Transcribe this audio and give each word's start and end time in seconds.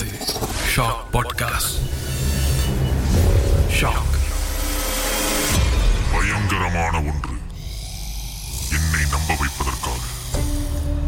இது 0.00 0.18
shock 0.76 1.04
podcast. 1.12 1.76
Shock. 3.80 4.14
பயங்கரமான 6.12 6.98
ஒன்று. 6.98 7.34
என்னை 8.72 9.00
நம்ப 9.10 9.34
வைப்பதற்காக. 9.38 9.98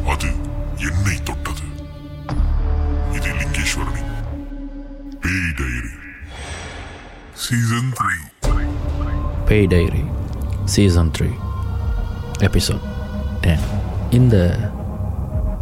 அது 0.09 0.27
என்னை 0.77 1.23
தொட்டது. 1.23 1.67
இது 3.13 3.29
லிங்கேஸ்வரனின் 3.29 4.13
பேய் 5.21 5.55
டைரி. 5.57 5.95
சீசன் 7.35 7.93
த்ரீ 8.01 8.11
பேய் 9.47 9.67
diary 9.67 10.05
season 10.65 11.11
three 11.19 11.33
episode 12.39 12.81
ten 13.41 13.61
இந்த 14.11 14.59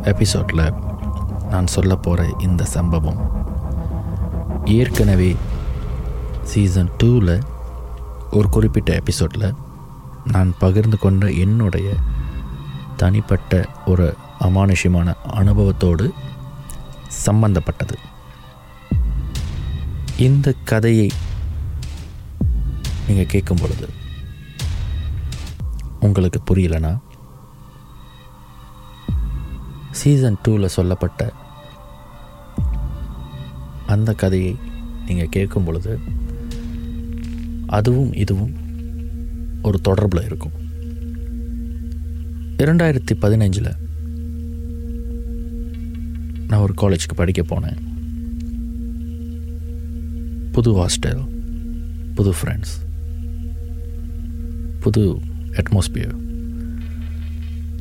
எபிசோடில் 0.03 0.86
நான் 1.51 1.67
சொல்ல 1.67 1.97
போகிற 1.97 2.35
இந்த 2.39 2.65
சம்பவம். 2.65 3.21
ஏற்கனவே 4.65 5.37
சீசன் 6.43 6.91
டூவில் 7.03 7.43
ஒரு 8.31 8.49
குறிப்பிட்ட 8.49 8.95
எபிசோடில் 8.95 9.55
நான் 10.25 10.55
பகிர்ந்து 10.59 10.99
கொண்ட 10.99 11.31
என்னுடைய 11.31 11.95
தனிப்பட்ட 12.97 13.69
ஒரு 13.87 14.17
அமானுஷ்யமான 14.41 15.15
அனுபவத்தோடு 15.35 16.11
சம்பந்தப்பட்டது. 17.09 17.99
இந்த 20.17 20.55
கதையை 20.65 21.11
நீங்கள் 23.09 23.27
கேட்கும் 23.27 23.59
பொழுது 23.61 23.89
உங்களுக்கு 26.01 26.41
புரியலனா? 26.51 26.99
சீசன் 30.01 30.37
டூவில் 30.43 30.75
சொல்லப்பட்ட 30.77 31.21
அந்த 33.87 34.11
கதையை 34.13 34.53
நீங்கள் 35.07 35.33
கேட்கும் 35.37 35.65
பொழுது 35.65 35.93
அதுவும் 37.67 38.13
இதுவும் 38.13 38.55
ஒரு 39.63 39.79
தொடர்பில் 39.89 40.25
இருக்கும். 40.25 40.55
இரண்டாயிரத்தி 42.59 43.15
பதினஞ்சில் 43.21 43.73
நான் 46.49 46.61
ஒரு 46.61 46.75
காலேஜுக்கு 46.83 47.17
படிக்க 47.17 47.43
போனேன். 47.43 47.81
புது 50.53 50.71
ஹாஸ்டல் 50.77 51.23
புது 52.15 52.33
ஃப்ரெண்ட்ஸ் 52.39 52.77
புது 54.81 55.03
அட்மாஸ்பியர் 55.59 56.17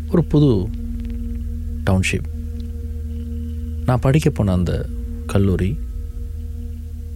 ஒரு 0.10 0.24
புது 0.34 0.50
டவுன்ஷிப் 1.86 2.28
நான் 3.86 4.00
படிக்க 4.00 4.30
போன 4.30 4.52
அந்த 4.52 4.90
கல்லூரி 5.26 5.78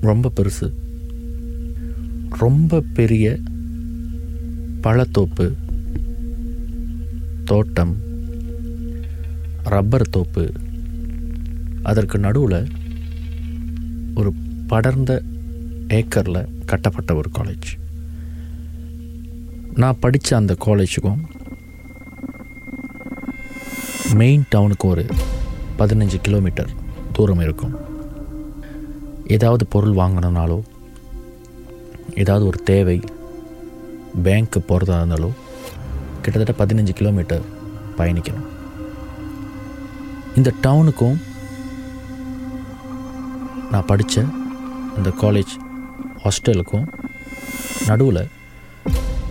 ரொம்ப 0.01 0.31
பெருசு. 0.35 0.67
ரொம்ப 2.29 2.83
பெரிய 2.93 3.37
பழத்தோப்பு 4.83 5.53
தோட்டம் 7.43 7.95
ரப்பர் 9.63 10.09
தோப்பு. 10.09 10.51
அதற்கு 11.83 12.19
நடுவில் 12.19 12.67
ஒரு 14.15 14.33
படர்ந்த 14.67 15.21
ஏக்கரில் 15.87 16.47
கட்டப்பட்ட 16.65 17.15
ஒரு 17.15 17.29
காலேஜ் 17.39 17.69
நான் 19.75 19.99
படித்த 19.99 20.35
அந்த 20.35 20.55
காலேஜுக்கும் 20.65 21.21
மெயின் 24.13 24.45
டவுனுக்கு 24.49 24.87
ஒரு 24.87 25.05
பதினஞ்சு 25.77 26.17
கிலோமீட்டர் 26.21 26.69
தூரம் 27.11 27.39
இருக்கும். 27.39 27.75
ஏதாவது 29.27 29.65
பொருள் 29.65 29.93
வாங்கணுனாலோ 29.93 30.61
ஏதாவது 32.15 32.45
ஒரு 32.45 32.63
தேவை 32.63 33.01
பேங்க்கு 34.23 34.59
போகிறதா 34.59 35.01
இருந்தாலோ 35.01 35.29
கிட்டத்தட்ட 36.21 36.65
பதினஞ்சு 36.65 36.89
கிலோமீட்டர் 36.89 37.41
பயணிக்கணும். 37.97 38.47
இந்த 40.35 40.53
டவுனுக்கும் 40.61 41.17
நான் 43.71 43.85
படித்த 43.85 44.23
அந்த 44.95 45.09
காலேஜ் 45.09 45.53
ஹாஸ்டலுக்கும் 46.23 46.87
நடுவில் 47.87 48.27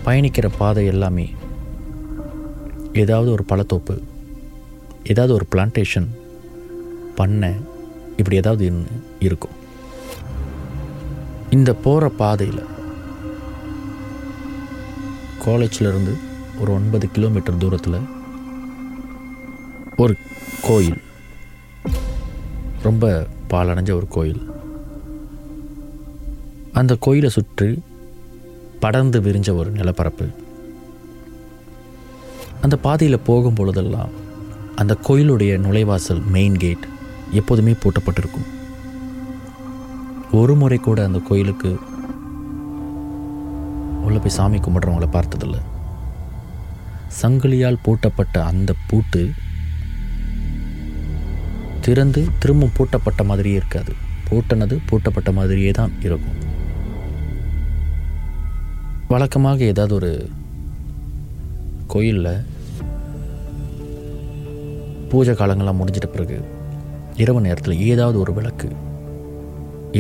பயணிக்கிற 0.05 0.51
பாதை 0.59 0.87
எல்லாமே 0.87 1.31
ஏதாவது 2.93 3.31
ஒரு 3.31 3.45
பழத்தோப்பு 3.49 4.03
ஏதாவது 5.09 5.35
ஒரு 5.35 5.47
பிளான்டேஷன் 5.55 6.09
பண்ணை 7.15 7.53
இப்படி 8.17 8.37
ஏதாவது 8.37 8.73
இருக்கும். 9.19 9.57
இந்த 11.51 11.75
போகிற 11.75 12.09
பாதையில் 12.09 12.63
காலேஜில் 15.45 15.91
ஒரு 16.61 16.73
ஒன்பது 16.73 17.11
கிலோமீட்டர் 17.11 17.57
தூரத்தில் 17.57 17.99
ஒரு 19.97 20.15
கோயில். 20.63 21.01
ரொம்ப 22.83 23.27
பாலடைஞ்ச 23.51 23.93
ஒரு 23.93 24.09
கோயில். 24.09 24.43
அந்த 26.73 26.97
கோயிலை 27.01 27.31
சுற்றி 27.31 27.83
படர்ந்து 28.81 29.21
விரிஞ்ச 29.21 29.57
ஒரு 29.57 29.71
நிலப்பரப்பு. 29.71 30.27
அந்த 32.61 32.77
பாதையில் 32.77 33.27
போகும் 33.29 33.55
பொழுதெல்லாம் 33.55 34.27
அந்த 34.81 34.95
கோயிலுடைய 35.07 35.53
நுழைவாசல் 35.65 36.21
மெயின் 36.35 36.57
கேட் 36.63 36.85
எப்போதுமே 37.39 37.73
பூட்டப்பட்டிருக்கும். 37.83 38.49
ஒரு 40.41 40.55
முறை 40.61 40.79
கூட 40.79 40.99
அந்த 41.09 41.21
கோயிலுக்கு 41.29 41.71
உள்ள 44.07 44.17
போய் 44.25 44.35
சாமி 44.37 44.59
கும்பிட்றவங்கள 44.59 45.07
பார்த்ததில்ல. 45.17 45.59
சங்கிலியால் 47.21 47.83
பூட்டப்பட்ட 47.87 48.37
அந்த 48.51 48.71
பூட்டு 48.91 49.23
திறந்து 51.87 52.23
திரும்ப 52.43 52.71
பூட்டப்பட்ட 52.79 53.25
மாதிரியே 53.31 53.59
இருக்காது. 53.61 53.93
பூட்டினது 54.29 54.77
பூட்டப்பட்ட 54.91 55.33
மாதிரியே 55.39 55.73
தான் 55.81 55.95
இருக்கும். 56.07 56.39
வழக்கமாக 59.13 59.61
ஏதாவது 59.73 59.95
ஒரு 60.01 60.13
கோயிலில் 61.95 62.33
பூஜை 65.13 65.33
காலங்கள்லாம் 65.41 65.81
முடிஞ்சிட்ட 65.81 66.09
பிறகு 66.15 66.39
இரவு 67.23 67.41
நேரத்தில் 67.47 67.83
ஏதாவது 67.91 68.17
ஒரு 68.23 68.33
விளக்கு 68.37 68.69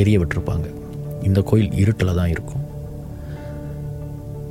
எரிய 0.00 0.16
விட்டுருப்பாங்க. 0.20 0.66
இந்த 1.28 1.40
கோயில் 1.50 1.76
இருட்டில் 1.82 2.18
தான் 2.18 2.32
இருக்கும். 2.34 2.64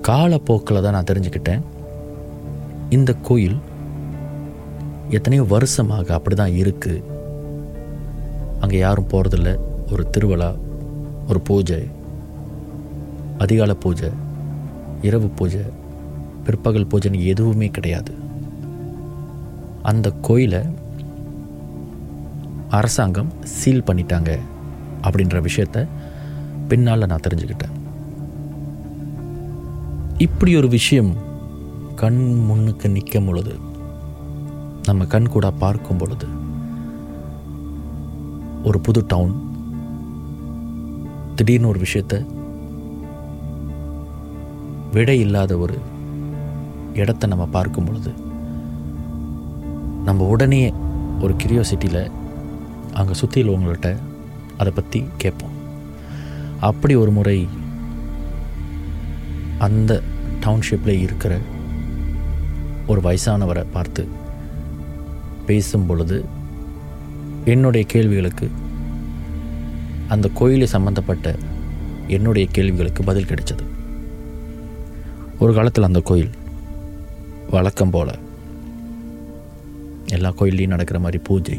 காலப்போக்கில் 0.07 0.84
தான் 0.85 0.95
நான் 0.97 1.09
தெரிஞ்சுக்கிட்டேன். 1.12 1.63
இந்த 2.97 3.12
கோயில் 3.28 3.57
எத்தனையோ 5.18 5.44
வருஷமாக 5.53 6.13
அப்படி 6.18 6.35
தான் 6.41 6.57
இருக்குது 6.62 7.06
அங்கே 8.63 8.78
யாரும் 8.85 9.12
போகிறதில்ல 9.13 9.50
ஒரு 9.94 10.03
திருவிழா 10.13 10.51
ஒரு 11.31 11.39
பூஜை 11.50 11.81
அதிகால 13.44 13.72
பூஜை 13.84 14.09
இரவு 15.07 15.28
பூஜை 15.39 15.63
பிற்பகல் 16.45 16.89
பூஜைன்னு 16.91 17.28
எதுவுமே 17.31 17.68
கிடையாது. 17.75 18.13
அந்த 19.89 20.11
கோயிலை 20.21 20.61
அரசாங்கம் 22.69 23.31
சீல் 23.43 23.83
பண்ணிட்டாங்க 23.83 24.39
அப்படின்ற 25.01 25.37
விஷயத்த 25.47 25.87
பின்னால் 26.67 27.05
நான் 27.05 27.25
தெரிஞ்சுக்கிட்டேன். 27.27 27.75
இப்படி 30.17 30.55
ஒரு 30.57 30.67
விஷயம் 30.67 31.11
கண் 31.95 32.21
முன்னுக்கு 32.33 32.89
நிற்கும் 32.89 33.25
பொழுது 33.25 33.53
நம்ம 34.85 35.05
கண் 35.05 35.27
கூட 35.27 35.51
பார்க்கும் 35.51 35.97
பொழுது 35.97 36.27
ஒரு 38.63 38.79
புது 38.79 39.03
டவுன் 39.07 39.35
திடீர்னு 41.35 41.67
ஒரு 41.67 41.79
விஷயத்த 41.79 42.25
விடை 44.91 45.19
இல்லாத 45.19 45.57
ஒரு 45.57 45.77
இடத்த 46.94 47.27
நம்ம 47.27 47.45
பார்க்கும் 47.45 47.85
பொழுது 47.85 48.12
நம்ம 50.07 50.25
உடனே 50.33 50.59
ஒரு 51.21 51.33
கிரியோசிட்டியில் 51.44 52.04
அங்கே 52.94 53.13
சுற்றி 53.13 53.39
உள்ளவங்கள்ட்ட 53.44 53.89
அதை 54.57 54.71
பற்றி 54.75 55.00
கேட்போம். 55.18 55.56
அப்படி 56.59 56.94
ஒரு 56.95 57.12
முறை 57.18 57.38
அந்த 59.65 59.92
டவுன்ஷிப்பில் 60.44 61.01
இருக்கிற 61.06 61.33
ஒரு 62.88 63.01
வயசானவரை 63.01 63.63
பார்த்து 63.71 64.04
பேசும் 65.48 65.86
பொழுது 65.86 66.18
என்னுடைய 67.53 67.83
கேள்விகளுக்கு 67.94 68.48
அந்த 70.07 70.30
கோயிலை 70.39 70.68
சம்பந்தப்பட்ட 70.75 71.36
என்னுடைய 72.18 72.45
கேள்விகளுக்கு 72.56 73.03
பதில் 73.03 73.30
கிடைச்சது. 73.31 73.65
ஒரு 75.39 75.53
காலத்தில் 75.53 75.89
அந்த 75.89 76.01
கோயில் 76.12 76.33
வழக்கம் 77.50 77.94
போல் 77.95 78.13
எல்லா 80.15 80.30
கோயில்லையும் 80.39 80.74
நடக்கிற 80.74 81.00
மாதிரி 81.00 81.19
பூஜை 81.27 81.57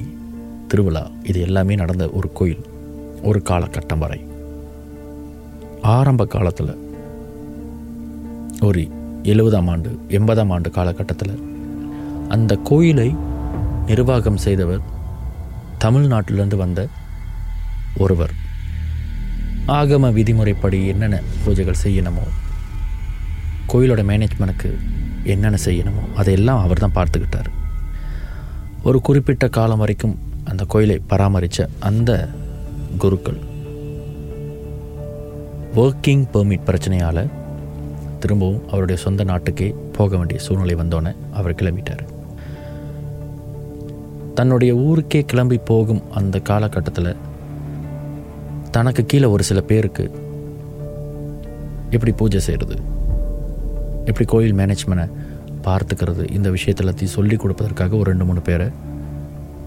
திருவிழா 0.70 1.02
இது 1.22 1.38
எல்லாமே 1.40 1.74
நடந்த 1.74 2.04
ஒரு 2.18 2.28
கோயில் 2.32 2.64
ஒரு 3.22 3.38
காலகட்டம் 3.48 4.02
வரை. 4.04 4.20
ஆரம்ப 5.96 6.26
காலத்தில் 6.34 6.72
ஒரு 8.60 8.82
எழுபதாம் 9.32 9.68
ஆண்டு 9.72 9.90
எண்பதாம் 10.08 10.50
ஆண்டு 10.50 10.70
காலகட்டத்தில் 10.70 11.34
அந்த 12.28 12.52
கோயிலை 12.70 13.08
நிர்வாகம் 13.86 14.42
செய்தவர் 14.46 14.82
தமிழ்நாட்டிலிருந்து 15.84 16.56
வந்த 16.56 16.80
ஒருவர். 17.96 18.34
ஆகம 19.78 20.12
விதிமுறைப்படி 20.18 20.80
என்னென்ன 20.86 21.20
பூஜைகள் 21.44 21.82
செய்யணுமோ 21.84 22.26
கோயிலோட 23.72 24.02
மேனேஜ்மெண்ட்டுக்கு 24.10 24.72
என்னென்ன 25.34 25.58
செய்யணுமோ 25.64 26.04
அதையெல்லாம் 26.14 26.62
அவர் 26.64 26.84
தான் 26.84 26.96
பார்த்துக்கிட்டார். 26.98 27.50
ஒரு 28.82 29.00
குறிப்பிட்ட 29.00 29.48
காலம் 29.48 29.78
வரைக்கும் 29.78 30.18
அந்த 30.44 30.64
கோயிலை 30.64 31.00
பராமரித்த 31.06 31.68
அந்த 31.78 32.28
குருக்கள் 32.98 33.38
ஒர்க்கிங் 35.76 36.24
பெர்மிட் 36.32 36.66
பிரச்சனையால் 36.66 37.28
திரும்பவும் 38.18 38.68
அவருடைய 38.68 39.02
சொந்த 39.02 39.24
நாட்டுக்கே 39.24 39.74
போக 39.92 40.16
வேண்டிய 40.16 40.40
சூழ்நிலை 40.40 40.74
வந்தோன்னே 40.74 41.16
அவர் 41.32 41.54
கிளம்பிட்டார். 41.54 42.04
தன்னுடைய 44.34 44.74
ஊருக்கே 44.74 45.24
கிளம்பி 45.26 45.58
போகும் 45.58 46.02
அந்த 46.10 46.38
காலகட்டத்தில் 46.38 47.16
தனக்கு 48.70 49.06
கீழே 49.06 49.24
ஒரு 49.24 49.42
சில 49.42 49.60
பேருக்கு 49.60 50.10
எப்படி 51.90 52.12
பூஜை 52.12 52.40
செய்கிறது 52.40 52.80
எப்படி 54.04 54.24
கோயில் 54.24 54.54
மேனேஜ்மெண்ட்டை 54.54 55.08
பார்த்துக்கிறது. 55.66 56.24
இந்த 56.36 56.50
விஷயத்தை 56.50 56.82
எல்லாத்தையும் 56.84 57.16
சொல்லி 57.18 57.36
கொடுப்பதற்காக 57.36 57.96
ஒரு 58.00 58.10
ரெண்டு 58.10 58.24
மூணு 58.24 58.42
பேரை 58.48 58.68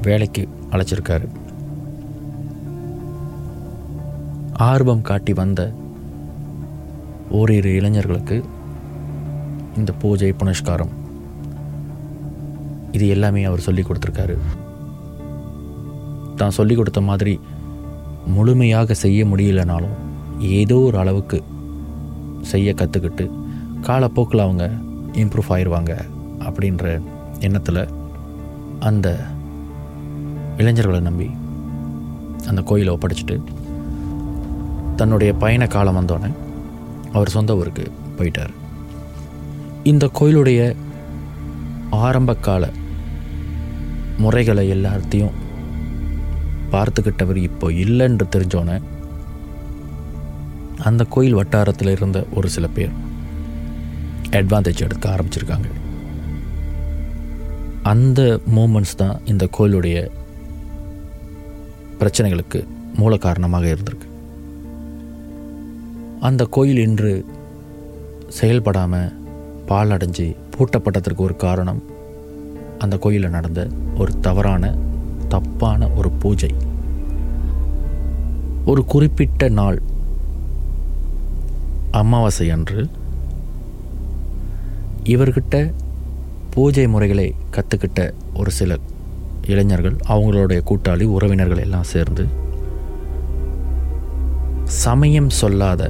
வேலைக்கு 0.01 0.43
அழைச்சிருக்காரு. 0.71 1.27
ஆர்வம் 4.69 5.05
காட்டி 5.09 5.33
வந்த 5.33 5.61
ஓரிரு 7.39 7.71
இளைஞர்களுக்கு 7.79 8.37
இந்த 9.77 9.91
பூஜை 10.01 10.31
புனஸ்காரம். 10.41 10.93
இது 12.91 13.07
எல்லாமே 13.07 13.43
அவர் 13.43 13.65
சொல்லி 13.67 13.83
கொடுத்துருக்காரு. 13.83 14.35
தான் 16.39 16.57
சொல்லி 16.57 16.75
கொடுத்த 16.75 17.01
மாதிரி 17.01 17.39
முழுமையாக 18.35 18.93
செய்ய 18.93 19.25
முடியலனாலும் 19.25 19.97
ஏதோ 20.39 20.77
ஒரு 20.87 20.97
அளவுக்கு 20.97 21.37
செய்ய 22.51 22.73
கற்றுக்கிட்டு 22.73 23.25
காலப்போக்கில் 23.87 24.45
அவங்க 24.45 24.65
இம்ப்ரூவ் 25.13 25.49
ஆயிடுவாங்க 25.49 26.05
அப்படின்ற 26.39 27.01
எண்ணத்தில் 27.39 27.89
அந்த 28.79 29.19
இளைஞர்களை 30.57 30.99
நம்பி 30.99 31.29
அந்த 32.47 32.61
கோயிலை 32.61 32.93
ஒப்படைச்சிட்டு 32.93 33.41
தன்னுடைய 34.95 35.33
பயண 35.33 35.67
காலம் 35.67 35.95
வந்தோடனே 35.95 36.31
அவர் 37.11 37.29
சொந்த 37.29 37.55
ஊருக்கு 37.55 37.91
போயிட்டார். 38.17 38.51
இந்த 39.83 40.09
கோயிலுடைய 40.19 40.75
ஆரம்ப 41.89 42.35
கால 42.35 42.69
முறைகளை 44.17 44.71
எல்லாத்தையும் 44.71 45.31
பார்த்துக்கிட்டவர் 46.71 47.35
இப்போ 47.35 47.71
இல்லைன்று 47.71 48.25
தெரிஞ்சோன்னே 48.35 48.81
அந்த 50.77 51.03
கோயில் 51.03 51.33
வட்டாரத்தில் 51.33 51.87
இருந்த 51.87 52.25
ஒரு 52.33 52.49
சில 52.49 52.67
பேர் 52.67 52.89
அட்வான்டேஜ் 54.31 54.81
எடுக்க 54.81 55.05
ஆரம்பிச்சிருக்காங்க. 55.09 55.69
அந்த 57.83 58.39
மூமெண்ட்ஸ் 58.55 58.95
தான் 58.97 59.21
இந்த 59.25 59.47
கோயிலுடைய 59.57 60.09
பிரச்சனைகளுக்கு 61.99 62.59
மூல 62.95 63.17
காரணமாக 63.17 63.65
இருந்திருக்கு. 63.65 64.07
அந்த 66.19 66.45
கோயில் 66.45 66.77
இன்று 66.77 67.25
செயல்படாமல் 68.27 69.13
பாழடைஞ்சு 69.67 70.35
பூட்டப்பட்டதற்கு 70.53 71.21
ஒரு 71.27 71.35
காரணம் 71.35 71.83
அந்த 72.77 72.97
கோயிலில் 72.97 73.29
நடந்த 73.29 73.67
ஒரு 73.97 74.19
தவறான 74.19 74.75
தப்பான 75.27 75.89
ஒரு 75.89 76.11
பூஜை. 76.11 76.53
ஒரு 78.65 78.85
குறிப்பிட்ட 78.85 79.49
நாள் 79.49 79.81
அமாவாசை 81.91 82.49
அன்று 82.49 82.87
இவர்கிட்ட 85.07 85.55
பூஜை 86.49 86.87
முறைகளை 86.87 87.33
கற்றுக்கிட்ட 87.51 87.99
ஒரு 88.33 88.51
சில 88.51 88.77
இளைஞர்கள் 89.47 89.97
அவங்களுடைய 90.07 90.61
கூட்டாளி 90.65 91.05
உறவினர்கள் 91.07 91.57
எல்லாம் 91.57 91.83
சேர்ந்து 91.83 92.23
சமயம் 94.65 95.29
சொல்லாத 95.29 95.83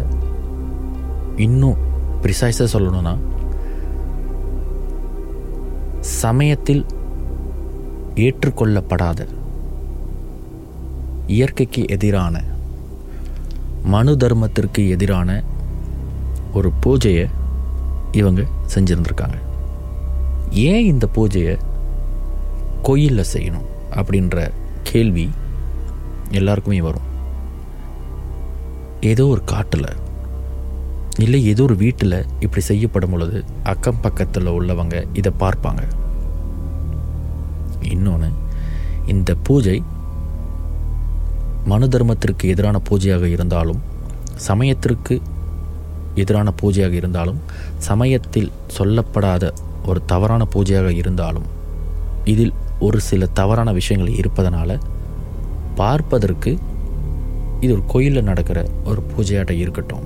இன்னும் 1.35 1.81
ப்ரிசைஸாக 2.21 2.67
சொல்லணும்னா 2.73 3.13
சமயத்தில் 6.21 6.83
ஏற்றுக்கொள்ளப்படாத 8.15 9.27
இயற்கைக்கு 11.27 11.85
எதிரான 11.87 12.35
மனு 13.83 14.15
தர்மத்திற்கு 14.15 14.89
எதிரான 14.89 15.29
ஒரு 16.53 16.71
பூஜையை 16.85 17.27
இவங்க 18.11 18.41
செஞ்சுருந்துருக்காங்க. 18.73 19.37
ஏன் 20.51 20.85
இந்த 20.85 21.05
பூஜையை 21.15 21.55
கோயிலில் 22.81 23.31
செய்யணும் 23.33 23.67
அப்படின்ற 23.95 24.51
கேள்வி 24.83 25.25
எல்லாருக்குமே 26.29 26.81
வரும். 26.81 27.07
ஏதோ 29.01 29.23
ஒரு 29.25 29.41
காட்டில் 29.43 29.89
இல்லை 31.17 31.39
ஏதோ 31.45 31.63
ஒரு 31.63 31.75
வீட்டில் 31.75 32.25
இப்படி 32.39 32.61
செய்யப்படும் 32.61 33.09
பொழுது 33.09 33.37
அக்கம் 33.63 34.01
பக்கத்தில் 34.01 34.55
உள்ளவங்க 34.57 35.05
இதை 35.13 35.31
பார்ப்பாங்க. 35.39 35.83
இன்னொன்று 37.93 38.29
இந்த 39.05 39.35
பூஜை 39.43 39.83
மனு 41.65 41.87
தர்மத்திற்கு 41.87 42.45
எதிரான 42.53 42.77
பூஜையாக 42.89 43.25
இருந்தாலும் 43.35 43.81
சமயத்திற்கு 44.47 45.15
எதிரான 46.15 46.53
பூஜையாக 46.61 46.91
இருந்தாலும் 46.91 47.39
சமயத்தில் 47.77 48.51
சொல்லப்படாத 48.77 49.51
ஒரு 49.85 50.01
தவறான 50.05 50.47
பூஜையாக 50.53 50.89
இருந்தாலும் 50.95 51.43
இதில் 52.25 52.53
ஒரு 52.79 52.99
சில 52.99 53.25
தவறான 53.25 53.71
விஷயங்கள் 53.71 54.13
இருப்பதனால 54.13 54.79
பார்ப்பதற்கு 55.75 56.57
இது 57.59 57.73
ஒரு 57.73 57.83
கோயிலில் 57.87 58.23
நடக்கிற 58.23 58.67
ஒரு 58.85 59.03
பூஜையாட்டம் 59.11 59.61
இருக்கட்டும். 59.63 60.05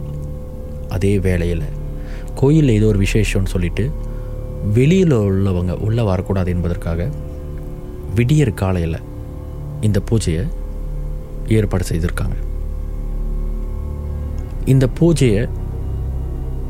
அதே 0.89 1.19
வேளையில் 1.19 1.63
கோயிலில் 2.35 2.75
ஏதோ 2.75 2.85
ஒரு 2.85 2.99
விசேஷம்னு 2.99 3.53
சொல்லிட்டு 3.53 3.91
வெளியில் 4.73 5.11
உள்ளவங்க 5.11 5.73
உள்ளே 5.77 6.03
வரக்கூடாது 6.03 6.51
என்பதற்காக 6.51 7.09
விடியற் 8.15 8.53
காலையில் 8.53 8.97
இந்த 9.81 10.01
பூஜையை 10.11 10.47
ஏற்பாடு 11.47 11.85
செய்திருக்காங்க. 11.89 12.35
இந்த 14.65 14.89
பூஜையை 14.99 15.49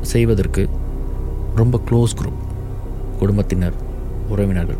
செய்வதற்கு 0.00 0.68
ரொம்ப 1.56 1.80
க்ளோஸ் 1.90 2.16
குரூப் 2.16 2.44
குடும்பத்தினர் 3.18 3.72
உறவினர்கள். 4.28 4.76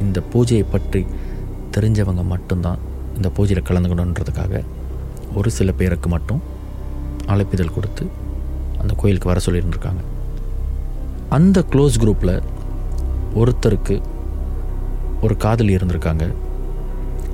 இந்த 0.00 0.22
பூஜையை 0.32 0.64
பற்றி 0.70 1.06
தெரிஞ்சவங்க 1.76 2.24
மட்டும்தான் 2.24 2.78
இந்த 3.16 3.30
பூஜையில் 3.36 3.66
கலந்துக்கணுன்றதுக்காக 3.68 4.64
ஒரு 5.34 5.50
சில 5.50 5.72
பேருக்கு 5.72 6.08
மட்டும் 6.08 6.42
அழைப்பிதழ் 7.26 7.74
கொடுத்து 7.74 8.06
அந்த 8.80 8.94
கோயிலுக்கு 8.94 9.28
வர 9.28 9.40
சொல்லியிருந்திருக்காங்க. 9.46 10.02
அந்த 11.28 11.64
க்ளோஸ் 11.70 11.98
குரூப்பில் 11.98 12.42
ஒருத்தருக்கு 13.34 14.02
ஒரு 15.22 15.36
காதலி 15.36 15.76
இருந்திருக்காங்க. 15.76 16.32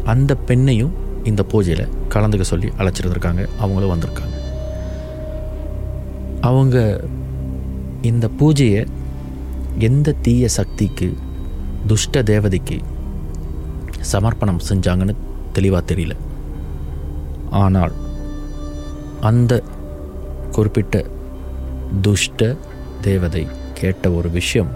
அந்த 0.04 0.36
பெண்ணையும் 0.46 0.90
இந்த 1.24 1.44
பூஜையில் 1.48 1.88
கலந்துக்க 2.08 2.40
சொல்லி 2.40 2.68
அழைச்சிருந்துருக்காங்க. 2.78 3.48
அவங்களும் 3.58 3.98
வந்திருக்காங்க. 3.98 4.39
அவங்க 6.48 6.76
இந்த 8.10 8.26
பூஜையை 8.38 8.82
எந்த 9.86 10.14
தீய 10.26 10.44
சக்திக்கு 10.56 11.08
துஷ்ட 11.90 12.22
தேவதைக்கு 12.30 12.76
சமர்ப்பணம் 14.12 14.60
செஞ்சாங்கன்னு 14.68 15.14
தெளிவாக 15.52 15.82
தெரியல. 15.90 16.14
ஆனால் 17.62 17.94
அந்த 19.30 19.52
குறிப்பிட்ட 20.56 21.04
துஷ்ட 22.06 22.56
தேவதை 23.06 23.44
கேட்ட 23.80 24.10
ஒரு 24.18 24.30
விஷயம் 24.38 24.72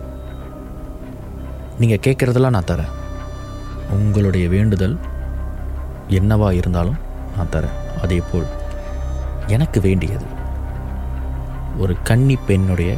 நீங்கள் 1.78 2.04
கேட்குறதெல்லாம் 2.06 2.56
நான் 2.56 2.70
தரேன். 2.72 2.94
உங்களுடைய 3.96 4.48
வேண்டுதல் 4.48 4.96
என்னவா 6.20 6.50
இருந்தாலும் 6.60 7.02
நான் 7.36 7.52
தரேன். 7.56 7.76
அதே 8.02 8.20
போல் 8.30 8.48
எனக்கு 9.46 9.78
வேண்டியது 9.80 10.26
ஒரு 11.78 11.96
கன்னி 12.02 12.38
பெண்ணுடைய 12.46 12.96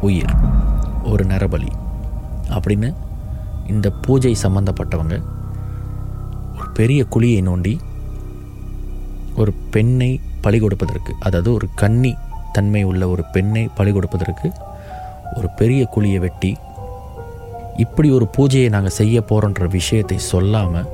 உயிர் 0.00 0.34
ஒரு 1.02 1.24
நரபலி 1.24 1.70
அப்படின்னு 2.48 2.94
இந்த 3.66 3.90
பூஜை 3.90 4.36
சம்பந்தப்பட்டவங்க 4.42 5.22
ஒரு 6.56 6.68
பெரிய 6.72 7.06
குழியை 7.10 7.42
நோண்டி 7.42 7.78
ஒரு 9.36 9.52
பெண்ணை 9.70 10.20
பழி 10.40 10.58
கொடுப்பதற்கு 10.58 11.14
அதாவது 11.18 11.52
ஒரு 11.54 11.68
கன்னி 11.74 12.16
தன்மை 12.52 12.84
உள்ள 12.84 13.08
ஒரு 13.08 13.24
பெண்ணை 13.32 13.68
பழி 13.74 13.92
கொடுப்பதற்கு 13.92 14.52
ஒரு 15.36 15.48
பெரிய 15.56 15.88
குழியை 15.94 16.18
வெட்டி 16.18 16.56
இப்படி 17.76 18.10
ஒரு 18.10 18.28
பூஜையை 18.36 18.68
நாங்கள் 18.68 18.90
செய்ய 18.90 19.20
போகிறோன்ற 19.20 19.66
விஷயத்தை 19.66 20.18
சொல்லாமல் 20.18 20.90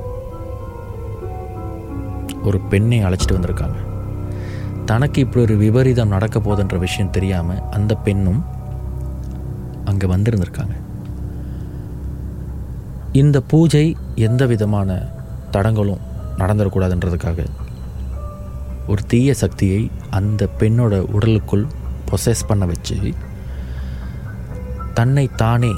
ஒரு 2.43 2.59
பெண்ணை 2.59 3.03
அழைச்சிட்டு 3.03 3.37
வந்திருக்காங்க. 3.39 3.88
தனக்கு 4.89 5.19
இப்படி 5.23 5.41
ஒரு 5.45 5.55
விபரீதம் 5.63 6.13
நடக்க 6.15 6.37
போதுன்ற 6.39 6.77
விஷயம் 6.83 7.11
தெரியாமல் 7.15 7.63
அந்த 7.77 7.93
பெண்ணும் 8.05 8.41
அங்கே 9.89 10.07
வந்திருந்திருக்காங்க. 10.13 10.75
இந்த 13.21 13.37
பூஜை 13.51 13.85
எந்த 14.27 14.43
விதமான 14.51 14.97
தடங்களும் 15.53 16.03
நடந்துடக்கூடாதுன்றதுக்காக 16.41 17.45
ஒரு 18.91 19.01
தீய 19.11 19.33
சக்தியை 19.43 19.81
அந்த 20.19 20.41
பெண்ணோட 20.59 20.99
உடலுக்குள் 21.15 21.65
பொசஸ் 22.09 22.47
பண்ண 22.49 22.65
வச்சு 22.71 22.97
தன்னை 24.99 25.25
தானே 25.41 25.73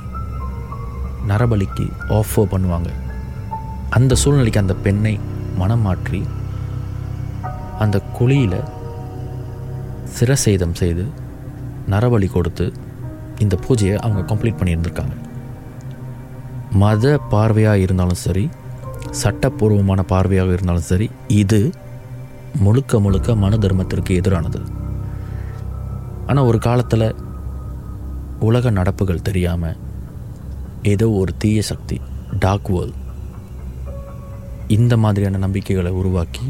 நரபலிக்கு 1.29 1.85
ஆஃபர் 2.19 2.51
பண்ணுவாங்க. 2.53 2.91
அந்த 3.97 4.15
சூழ்நிலைக்கு 4.21 4.63
அந்த 4.63 4.75
பெண்ணை 4.85 5.15
மனம் 5.61 5.83
மாற்றி 5.87 6.21
அந்த 7.83 7.97
குழியில் 8.17 8.59
சிரசேதம் 10.17 10.77
செய்து 10.81 11.03
நரபலி 11.93 12.27
கொடுத்து 12.33 12.65
இந்த 13.43 13.55
பூஜையை 13.65 13.95
அவங்க 14.03 14.21
கம்ப்ளீட் 14.31 14.59
பண்ணியிருந்திருக்காங்க. 14.59 15.15
மத 16.81 17.05
பார்வையாக 17.31 17.83
இருந்தாலும் 17.85 18.23
சரி 18.25 18.45
சட்டப்பூர்வமான 19.21 20.01
பார்வையாக 20.11 20.55
இருந்தாலும் 20.55 20.89
சரி 20.91 21.07
இது 21.41 21.59
முழுக்க 22.65 22.99
முழுக்க 23.05 23.35
மன 23.43 23.57
தர்மத்திற்கு 23.65 24.11
எதிரானது. 24.21 24.61
ஆனால் 26.29 26.47
ஒரு 26.49 26.59
காலத்தில் 26.67 27.07
உலக 28.47 28.71
நடப்புகள் 28.77 29.25
தெரியாமல் 29.27 29.79
ஏதோ 30.93 31.07
ஒரு 31.21 31.31
தீய 31.41 31.61
சக்தி 31.71 31.97
டார்க் 32.43 32.69
வேர்ல்ட் 32.75 32.99
இந்த 34.75 34.93
மாதிரியான 35.03 35.41
நம்பிக்கைகளை 35.45 35.91
உருவாக்கி 36.01 36.45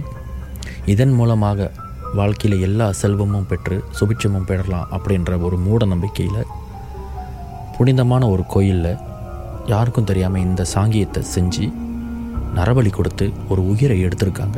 இதன் 0.93 1.15
மூலமாக 1.19 1.69
வாழ்க்கையில் 2.13 2.61
எல்லா 2.61 2.91
செல்வமும் 2.91 3.47
பெற்று 3.47 3.75
சுபிட்சமும் 3.99 4.47
பெறலாம் 4.49 4.89
அப்படின்ற 4.91 5.41
ஒரு 5.41 5.57
மூட 5.57 5.85
நம்பிக்கையில் 5.85 6.49
புனிதமான 7.77 8.23
ஒரு 8.29 8.43
கோயிலில் 8.47 8.99
யாருக்கும் 9.65 10.07
தெரியாமல் 10.09 10.41
இந்த 10.41 10.65
சாங்கியத்தை 10.73 11.21
செஞ்சு 11.35 11.65
நரபலி 12.55 12.89
கொடுத்து 12.89 13.25
ஒரு 13.49 13.61
உயிரை 13.67 13.97
எடுத்திருக்காங்க. 14.05 14.57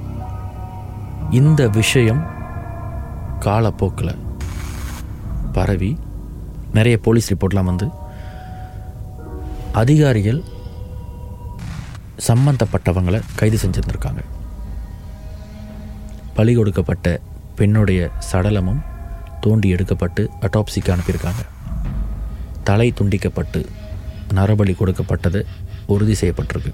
இந்த 1.40 1.62
விஷயம் 1.68 2.22
காலப்போக்கில் 3.40 4.22
பரவி 5.52 5.92
நிறைய 6.74 6.98
போலீஸ் 6.98 7.30
ரிப்போர்ட்லாம் 7.34 7.70
வந்து 7.72 7.88
அதிகாரிகள் 9.82 10.44
சம்பந்தப்பட்டவங்களை 12.28 13.22
கைது 13.36 13.58
செஞ்சுருந்துருக்காங்க. 13.58 14.24
பலி 16.36 16.56
கொடுக்கப்பட்ட 16.56 17.20
பெண்ணுடைய 17.56 18.12
சடலமும் 18.32 18.82
தோண்டி 19.42 19.74
எடுக்கப்பட்டு 19.74 20.28
அட்டாப்சிக்கு 20.42 20.96
அனுப்பியிருக்காங்க. 20.96 21.46
தலை 22.64 22.94
துண்டிக்கப்பட்டு 23.02 23.66
நரபலி 24.34 24.76
கொடுக்கப்பட்டது 24.76 25.46
உறுதி 25.86 26.16
செய்யப்பட்டிருக்கு. 26.22 26.74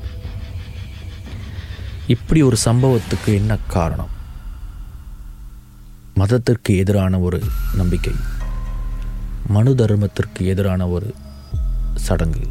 இப்படி 2.07 2.41
ஒரு 2.41 2.57
சம்பவத்துக்கு 2.65 3.25
என்ன 3.25 3.57
காரணம்? 3.67 4.09
மதத்திற்கு 6.13 6.77
எதிரான 6.77 7.19
ஒரு 7.19 7.41
நம்பிக்கை. 7.75 8.13
மனு 9.47 9.75
தர்மத்திற்கு 9.77 10.39
எதிரான 10.39 10.87
ஒரு 10.87 11.15
சடங்கு. 11.95 12.47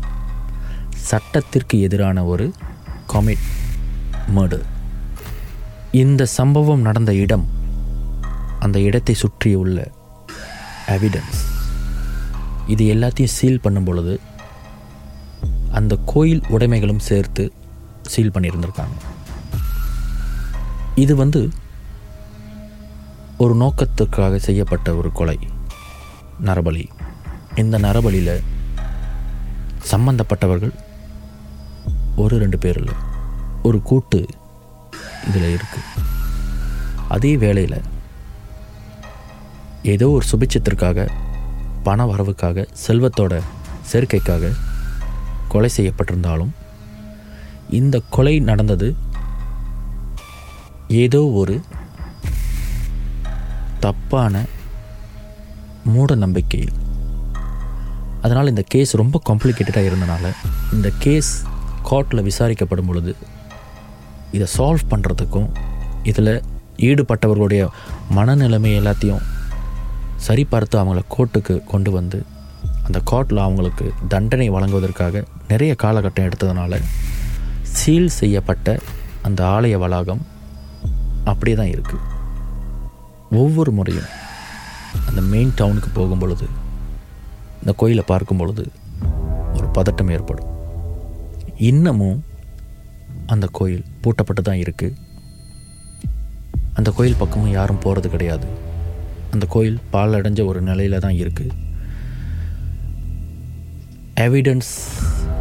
சட்டத்திற்கு 0.91 1.81
எதிரான 1.81 2.25
ஒரு 2.25 2.53
காமிட் 3.13 3.47
மர்டர் 4.37 4.63
இந்த 5.93 6.25
சம்பவம் 6.25 6.81
நடந்த 6.81 7.15
இடம் 7.15 7.58
அந்த 8.65 8.79
இடத்தை 8.89 9.15
சுற்றியுள்ள 9.23 9.79
எவிடன்ஸ் 10.95 11.41
இது 12.73 12.85
எல்லாத்தையும் 12.95 13.37
சீல் 13.37 13.63
பண்ணும் 13.65 13.87
பொழுது 13.89 14.15
அந்த 15.79 15.95
கோயில் 16.13 16.43
உடைமைகளும் 16.55 17.07
சேர்த்து 17.09 17.45
சீல் 18.13 18.33
பண்ணியிருந்திருக்காங்க. 18.35 18.97
இது 21.05 21.15
வந்து 21.23 21.41
ஒரு 23.45 23.55
நோக்கத்துக்காக 23.63 24.39
செய்யப்பட்ட 24.47 24.95
ஒரு 25.01 25.11
கொலை 25.19 25.39
நரபலி. 26.49 26.85
இந்த 27.63 27.77
நரபலியில் 27.87 28.35
சம்பந்தப்பட்டவர்கள் 29.93 30.75
ஒரு 32.23 32.35
ரெண்டு 32.43 32.59
பேர் 32.65 32.79
இல்லை 32.81 32.97
ஒரு 33.69 33.79
கூட்டு 33.91 34.21
இதில் 35.29 35.55
இருக்குது 35.57 36.05
அதே 37.15 37.33
வேளையில் 37.45 37.79
ஏதோ 39.83 40.11
ஒரு 40.11 40.27
சுபிச்சத்திற்காக 40.31 41.09
பண 41.83 42.07
வரவுக்காக 42.07 42.67
செல்வத்தோட 42.87 43.41
சேர்க்கைக்காக 43.93 44.53
கொலை 45.49 45.71
செய்யப்பட்டிருந்தாலும் 45.77 46.49
இந்த 47.71 48.03
கொலை 48.11 48.41
நடந்தது 48.41 48.97
ஏதோ 50.89 51.27
ஒரு 51.27 51.61
தப்பான 53.81 54.45
மூட 55.85 56.15
நம்பிக்கையில். 56.15 56.73
அதனால் 58.23 58.49
இந்த 58.49 58.63
கேஸ் 58.69 58.95
ரொம்ப 58.95 59.21
காம்ப்ளிகேட்டடாக 59.29 59.93
இருந்தனால 59.93 60.33
இந்த 60.73 60.93
கேஸ் 60.99 61.45
கோர்ட்டில் 61.91 62.23
விசாரிக்கப்படும் 62.23 62.87
பொழுது 62.87 63.17
இதை 64.33 64.47
சால்வ் 64.59 64.91
பண்ணுறதுக்கும் 64.91 65.51
இதில் 66.03 66.43
ஈடுபட்டவர்களுடைய 66.77 67.69
மனநிலைமை 68.15 68.73
எல்லாத்தையும் 68.81 69.21
சரிபார்த்து 70.27 70.79
அவங்கள 70.79 71.01
கோர்ட்டுக்கு 71.09 71.65
கொண்டு 71.65 71.91
வந்து 71.91 72.19
அந்த 72.87 73.01
கோர்ட்டில் 73.11 73.45
அவங்களுக்கு 73.45 73.87
தண்டனை 74.09 74.49
வழங்குவதற்காக 74.51 75.25
நிறைய 75.49 75.75
காலகட்டம் 75.83 76.27
எடுத்ததுனால 76.29 76.81
சீல் 77.63 78.09
செய்யப்பட்ட 78.09 78.79
அந்த 79.23 79.41
ஆலய 79.45 79.79
வளாகம் 79.79 80.23
அப்படியே 81.25 81.57
தான் 81.57 81.73
இருக்குது 81.75 82.07
ஒவ்வொரு 83.43 83.73
முறையும் 83.73 84.11
அந்த 85.09 85.21
மெயின் 85.21 85.53
டவுனுக்கு 85.57 85.89
போகும் 85.89 86.19
பொழுது 86.19 86.47
இந்த 87.61 87.73
கோயிலை 87.77 88.05
பார்க்கும் 88.07 88.37
பொழுது 88.37 88.65
ஒரு 89.57 89.67
பதட்டம் 89.77 90.11
ஏற்படும். 90.11 90.49
இன்னமும் 91.71 92.19
அந்த 93.27 93.47
கோயில் 93.59 93.85
பூட்டப்பட்டு 94.03 94.43
தான் 94.43 94.61
இருக்குது 94.65 94.97
அந்த 96.75 96.91
கோயில் 96.91 97.17
பக்கமும் 97.17 97.51
யாரும் 97.51 97.83
போகிறது 97.85 98.09
கிடையாது. 98.11 98.49
அந்த 99.33 99.45
கோயில் 99.49 99.79
பால் 99.91 100.17
அடைஞ்ச 100.19 100.41
ஒரு 100.45 100.61
நிலையில் 100.61 100.97
தான் 100.99 101.19
இருக்குது 101.19 101.57
எவிடன்ஸ் 104.21 104.73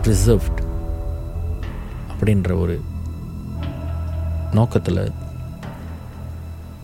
ரிசர்வ்ட் 0.04 0.60
அப்படின்ற 2.12 2.52
ஒரு 2.60 2.76
நோக்கத்தில் 4.52 5.04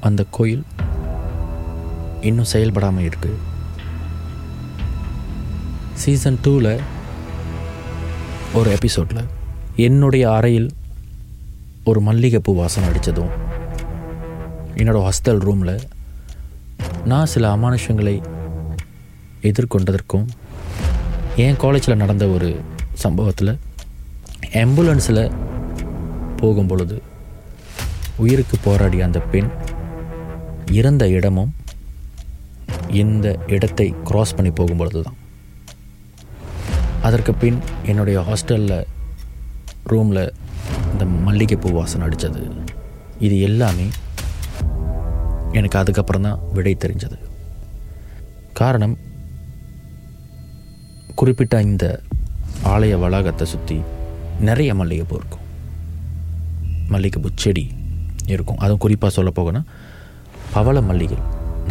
அந்த 0.01 0.21
கோயில் 0.29 0.63
இன்னும் 2.21 2.51
செயல்படாமல் 2.51 3.05
இருக்குது 3.05 3.39
சீசன் 5.95 6.41
டூவில் 6.43 6.73
ஒரு 8.53 8.69
எபிசோடில் 8.71 9.23
என்னுடைய 9.77 10.25
அறையில் 10.31 10.69
ஒரு 11.83 11.99
மல்லிகைப்பூ 12.01 12.53
வாசனை 12.55 12.87
அடித்ததும் 12.89 13.31
என்னோடய 14.75 15.05
ஹாஸ்டல் 15.05 15.41
ரூமில் 15.41 15.75
நான் 17.05 17.31
சில 17.31 17.45
அமானுஷங்களை 17.55 18.13
எதிர்கொண்டதற்கும் 19.43 20.25
என் 21.37 21.57
காலேஜில் 21.57 21.97
நடந்த 21.97 22.25
ஒரு 22.27 22.49
சம்பவத்தில் 22.95 23.53
ஆம்புலன்ஸில் 24.59 25.23
போகும் 26.37 26.67
பொழுது 26.67 26.97
உயிருக்கு 28.17 28.57
போராடிய 28.59 29.05
அந்த 29.05 29.19
பெண் 29.31 29.49
இறந்த 30.71 31.03
இடமும் 31.09 31.51
இந்த 32.95 33.27
இடத்தை 33.47 33.87
க்ராஸ் 34.03 34.35
பண்ணி 34.35 34.51
போகும் 34.51 34.77
பொழுது 34.77 35.01
தான் 35.01 35.19
அதற்கு 37.01 37.33
பின் 37.35 37.59
என்னுடைய 37.85 38.17
ஹாஸ்டலில் 38.21 38.77
ரூமில் 39.87 40.23
இந்த 40.91 41.05
மல்லிகைப்பூ 41.25 41.71
வாசனை 41.71 42.05
அடித்தது 42.07 42.43
இது 43.19 43.35
எல்லாமே 43.41 43.87
எனக்கு 45.57 45.79
அதுக்கப்புறம் 45.81 46.25
தான் 46.27 46.41
விடை 46.55 46.73
தெரிஞ்சது. 46.83 47.17
காரணம் 48.59 48.95
குறிப்பிட்ட 51.19 51.55
இந்த 51.69 51.85
ஆலய 52.73 52.93
வளாகத்தை 53.03 53.45
சுற்றி 53.53 53.77
நிறைய 54.47 54.71
மல்லிகைப்பூ 54.79 55.15
இருக்கும். 55.19 55.43
மல்லிகைப்பூ 56.93 57.29
செடி 57.43 57.65
இருக்கும். 58.33 58.59
அதுவும் 58.63 58.83
குறிப்பாக 58.85 59.11
சொல்ல 59.17 59.31
போகணும் 59.39 59.67
பவள 60.55 60.77
மல்லிகை 60.89 61.19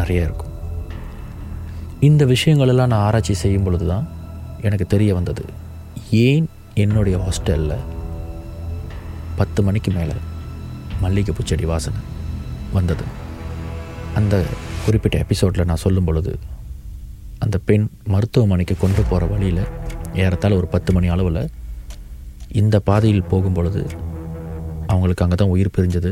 நிறைய 0.00 0.28
இருக்கும். 0.28 0.52
இந்த 2.08 2.22
விஷயங்களெல்லாம் 2.32 2.92
நான் 2.92 3.06
ஆராய்ச்சி 3.08 3.34
செய்யும் 3.42 3.66
பொழுது 3.66 3.86
தான் 3.92 4.06
எனக்கு 4.66 4.86
தெரிய 4.94 5.10
வந்தது 5.18 5.44
ஏன் 6.26 6.46
என்னுடைய 6.84 7.16
ஹாஸ்டலில் 7.24 7.84
பத்து 9.40 9.60
மணிக்கு 9.66 9.90
மேலே 9.98 10.16
மல்லிகைப்பூ 11.02 11.44
செடி 11.50 11.64
வாசனை 11.72 12.00
வந்தது? 12.78 13.04
அந்த 14.18 14.36
குறிப்பிட்ட 14.84 15.16
எபிசோடில் 15.18 15.68
நான் 15.70 15.82
சொல்லும் 15.84 16.04
பொழுது 16.04 16.32
அந்த 17.38 17.56
பெண் 17.68 17.86
மருத்துவமனைக்கு 18.12 18.74
கொண்டு 18.76 19.02
போகிற 19.02 19.26
வழியில் 19.26 19.62
ஏறத்தாழ 20.22 20.52
ஒரு 20.56 20.68
பத்து 20.74 20.90
மணி 20.92 21.08
அளவில் 21.08 21.42
இந்த 22.60 22.76
பாதையில் 22.88 23.28
போகும் 23.32 23.56
பொழுது 23.58 23.82
அவங்களுக்கு 24.86 25.24
அங்கே 25.24 25.36
தான் 25.36 25.52
உயிர் 25.54 25.74
பிரிஞ்சது. 25.76 26.10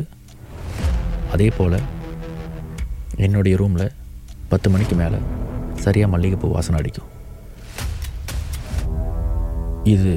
அதே 1.32 1.48
போல் 1.56 1.78
என்னுடைய 3.16 3.56
ரூமில் 3.56 3.92
பத்து 4.48 4.68
மணிக்கு 4.70 4.94
மேலே 4.96 5.18
சரியாக 5.84 6.12
மல்லிகைப்பூ 6.12 6.48
வாசனை 6.52 6.78
அடிக்கும். 6.80 7.10
இது 9.94 10.14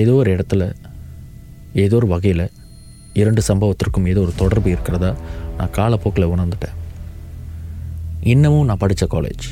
ஏதோ 0.00 0.12
ஒரு 0.12 0.30
இடத்துல 0.36 0.62
ஏதோ 1.84 1.96
ஒரு 1.96 2.06
வகையில் 2.06 2.44
இரண்டு 3.20 3.42
சம்பவத்திற்கும் 3.48 4.08
ஏதோ 4.12 4.20
ஒரு 4.20 4.32
தொடர்பு 4.34 4.68
இருக்கிறதா? 4.70 5.10
நான் 5.58 5.74
காலப்போக்கில் 5.78 6.32
உணர்ந்துட்டேன். 6.34 6.78
இன்னமும் 8.32 8.68
நான் 8.68 8.82
படித்த 8.82 9.04
காலேஜ் 9.14 9.46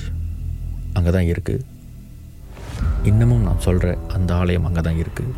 அங்கே 0.99 1.11
தான் 1.11 1.31
இருக்குது 1.33 1.69
இன்னமும் 3.11 3.47
நான் 3.47 3.65
சொல்கிற 3.67 3.87
அந்த 4.17 4.31
ஆலயம் 4.35 4.67
அங்கே 4.69 4.81
தான் 4.81 5.01
இருக்குது 5.03 5.33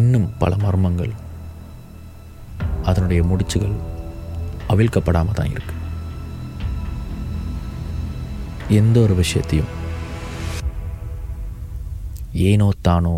இன்னும் 0.00 0.28
பல 0.38 0.52
மர்மங்கள் 0.56 1.12
அதனுடைய 2.82 3.20
முடிச்சுகள் 3.22 3.76
அவிழ்க்கப்படாமல் 4.72 5.38
தான் 5.38 5.52
இருக்கு. 5.54 5.74
எந்த 8.80 8.96
ஒரு 9.00 9.14
விஷயத்தையும் 9.14 9.70
ஏனோ 12.48 12.68
தானோ 12.88 13.14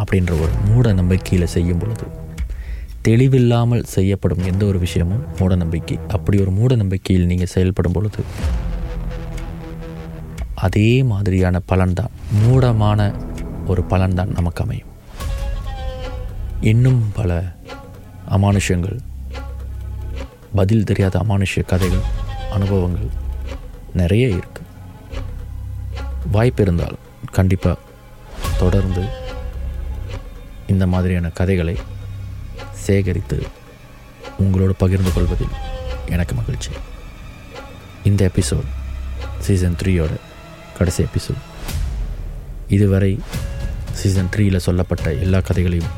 அப்படின்ற 0.00 0.32
ஒரு 0.42 0.52
மூட 0.68 0.92
நம்பிக்கையில் 0.92 1.52
செய்யும் 1.54 1.78
பொழுது 1.78 2.06
தெளிவில்லாமல் 3.08 3.82
செய்யப்படும் 3.82 4.44
எந்த 4.44 4.62
ஒரு 4.66 4.78
விஷயமும் 4.78 5.24
மூட 5.38 5.54
நம்பிக்கை. 5.54 5.98
அப்படி 6.08 6.40
ஒரு 6.40 6.50
மூட 6.50 6.74
நம்பிக்கையில் 6.74 7.26
நீங்கள் 7.26 7.52
செயல்படும் 7.54 7.92
பொழுது 7.92 8.22
அதே 10.54 11.02
மாதிரியான 11.02 11.60
பலன்தான் 11.72 12.14
மூடமான 12.42 13.00
ஒரு 13.66 13.82
பலன்தான் 13.90 14.34
நமக்கு 14.38 14.62
அமையும். 14.64 14.92
இன்னும் 16.60 17.00
பல 17.12 17.30
அமானுஷங்கள் 18.36 18.98
பதில் 20.54 20.84
தெரியாத 20.84 21.18
அமானுஷ்ய 21.18 21.62
கதைகள் 21.66 22.04
அனுபவங்கள் 22.50 23.10
நிறைய 24.00 24.26
இருக்குது 24.26 24.72
வாய்ப்பு 26.30 26.62
இருந்தால் 26.62 26.96
கண்டிப்பாக 27.32 27.78
தொடர்ந்து 28.58 29.04
இந்த 30.66 30.86
மாதிரியான 30.86 31.28
கதைகளை 31.28 31.76
சேகரித்து 32.72 33.46
உங்களோடு 34.38 34.74
பகிர்ந்து 34.74 35.12
கொள்வதில் 35.12 35.54
எனக்கு 36.06 36.34
மகிழ்ச்சி. 36.34 36.70
இந்த 38.04 38.30
எபிசோட் 38.34 38.66
சீசன் 39.38 39.76
த்ரீயோட 39.82 40.10
கடைசி 40.76 41.02
எபிசோட். 41.02 41.42
இதுவரை 42.68 43.20
சீசன் 43.92 44.28
த்ரீயில் 44.36 44.56
சொல்லப்பட்ட 44.56 45.12
எல்லா 45.12 45.40
கதைகளையும் 45.40 45.88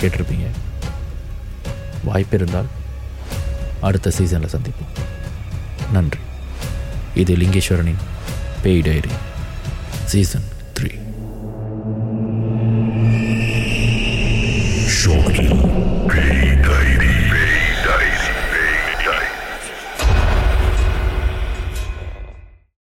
கேட்டிருப்பீங்க. 0.00 0.46
வாய்ப்பு 2.04 2.36
இருந்தால் 2.36 2.66
அடுத்த 3.80 4.10
சீசனில் 4.10 4.48
சந்திப்போம். 4.48 5.00
நன்றி. 5.92 6.18
இது 7.14 7.36
லிங்கேஸ்வரனின் 7.36 8.02
பேய் 8.62 8.80
டைரி. 8.80 9.08
சீசன் 10.04 10.44